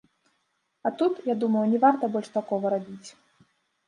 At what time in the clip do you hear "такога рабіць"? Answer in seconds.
2.39-3.09